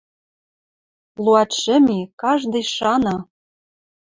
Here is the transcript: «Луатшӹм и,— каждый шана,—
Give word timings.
«Луатшӹм 1.23 1.85
и,— 1.97 1.99
каждый 2.21 2.63
шана,— 2.75 3.17